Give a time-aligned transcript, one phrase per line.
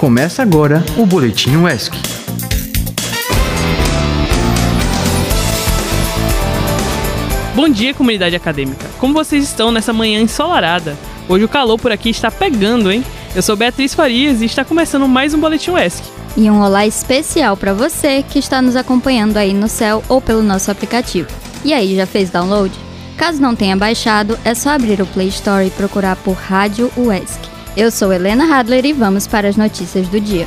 [0.00, 1.92] Começa agora o Boletim UESC.
[7.54, 8.88] Bom dia, comunidade acadêmica.
[8.98, 10.96] Como vocês estão nessa manhã ensolarada?
[11.28, 13.04] Hoje o calor por aqui está pegando, hein?
[13.36, 16.02] Eu sou Beatriz Farias e está começando mais um Boletim UESC.
[16.34, 20.42] E um olá especial para você que está nos acompanhando aí no céu ou pelo
[20.42, 21.28] nosso aplicativo.
[21.62, 22.72] E aí, já fez download?
[23.18, 27.49] Caso não tenha baixado, é só abrir o Play Store e procurar por Rádio UESC.
[27.80, 30.46] Eu sou Helena Hadler e vamos para as notícias do dia.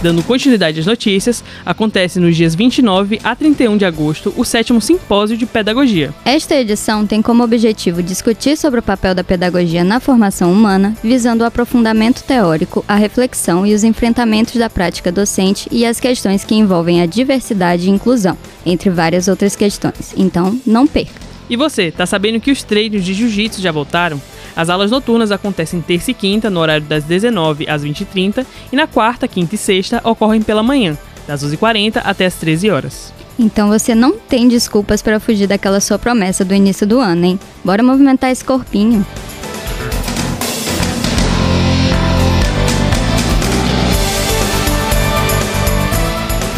[0.06, 5.36] Dando continuidade às notícias, acontece nos dias 29 a 31 de agosto o sétimo Simpósio
[5.36, 6.14] de Pedagogia.
[6.24, 11.42] Esta edição tem como objetivo discutir sobre o papel da pedagogia na formação humana, visando
[11.42, 16.54] o aprofundamento teórico, a reflexão e os enfrentamentos da prática docente e as questões que
[16.54, 20.14] envolvem a diversidade e inclusão, entre várias outras questões.
[20.16, 21.26] Então, não perca!
[21.50, 24.22] E você, tá sabendo que os treinos de jiu-jitsu já voltaram?
[24.56, 28.86] As aulas noturnas acontecem terça e quinta, no horário das 19 às 20h30, e na
[28.86, 30.96] quarta, quinta e sexta ocorrem pela manhã,
[31.28, 33.12] das 12h40 até as 13 horas.
[33.38, 37.40] Então você não tem desculpas para fugir daquela sua promessa do início do ano, hein?
[37.62, 39.04] Bora movimentar esse corpinho.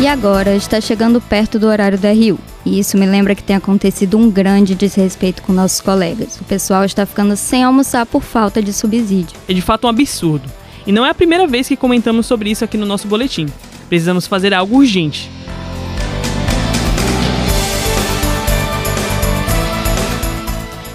[0.00, 2.38] E agora está chegando perto do horário da RU.
[2.64, 6.40] E isso me lembra que tem acontecido um grande desrespeito com nossos colegas.
[6.40, 9.36] O pessoal está ficando sem almoçar por falta de subsídio.
[9.48, 10.48] É de fato um absurdo.
[10.86, 13.46] E não é a primeira vez que comentamos sobre isso aqui no nosso boletim.
[13.88, 15.28] Precisamos fazer algo urgente.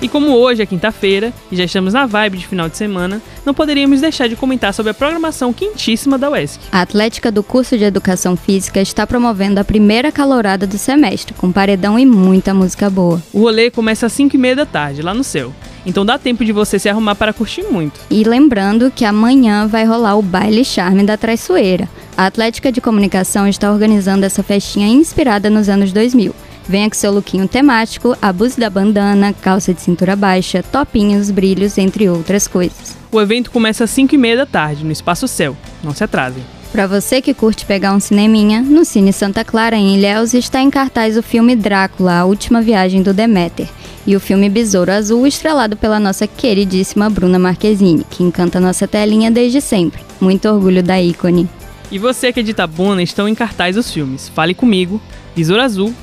[0.03, 3.53] E como hoje é quinta-feira e já estamos na vibe de final de semana, não
[3.53, 6.59] poderíamos deixar de comentar sobre a programação quentíssima da UESC.
[6.74, 11.53] A Atlética do curso de Educação Física está promovendo a primeira calorada do semestre, com
[11.53, 13.24] paredão e muita música boa.
[13.31, 15.53] O rolê começa às 5 e meia da tarde, lá no céu.
[15.86, 17.97] Então dá tempo de você se arrumar para curtir muito.
[18.09, 21.88] E lembrando que amanhã vai rolar o baile charme da traiçoeira.
[22.18, 26.35] A Atlética de Comunicação está organizando essa festinha inspirada nos anos 2000.
[26.68, 32.09] Venha com seu lookinho temático, abuso da bandana, calça de cintura baixa, topinhos, brilhos, entre
[32.09, 32.96] outras coisas.
[33.12, 35.56] O evento começa às 5 e meia da tarde, no Espaço Céu.
[35.84, 36.44] Não se atrasem.
[36.72, 40.72] Para você que curte pegar um cineminha, no Cine Santa Clara, em Ilhéus, está em
[40.72, 43.69] cartaz o filme Drácula, A Última Viagem do Deméter,
[44.07, 49.29] e o filme Besouro Azul, estrelado pela nossa queridíssima Bruna Marquezine, que encanta nossa telinha
[49.29, 50.02] desde sempre.
[50.19, 51.47] Muito orgulho da ícone.
[51.91, 55.00] E você que é de Itabuna, estão em cartaz os filmes Fale Comigo,
[55.35, 55.94] Besouro Azul,